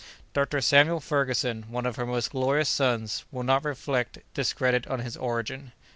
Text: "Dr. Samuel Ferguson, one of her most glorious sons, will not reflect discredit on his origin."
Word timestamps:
"Dr. 0.33 0.61
Samuel 0.61 0.99
Ferguson, 0.99 1.65
one 1.69 1.85
of 1.85 1.95
her 1.95 2.07
most 2.07 2.31
glorious 2.31 2.69
sons, 2.69 3.23
will 3.31 3.43
not 3.43 3.63
reflect 3.63 4.17
discredit 4.33 4.87
on 4.87 5.01
his 5.01 5.15
origin." 5.15 5.73